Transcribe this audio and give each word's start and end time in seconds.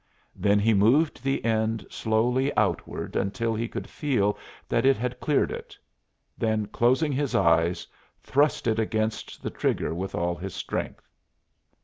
Then 0.35 0.57
he 0.57 0.73
moved 0.73 1.21
the 1.23 1.45
end 1.45 1.85
slowly 1.91 2.51
outward 2.57 3.15
until 3.15 3.53
he 3.53 3.67
could 3.67 3.87
feel 3.87 4.35
that 4.67 4.83
it 4.83 4.97
had 4.97 5.19
cleared 5.19 5.51
it, 5.51 5.77
then, 6.39 6.65
closing 6.65 7.11
his 7.11 7.35
eyes, 7.35 7.85
thrust 8.23 8.65
it 8.65 8.79
against 8.79 9.43
the 9.43 9.51
trigger 9.51 9.93
with 9.93 10.15
all 10.15 10.33
his 10.33 10.55
strength! 10.55 11.07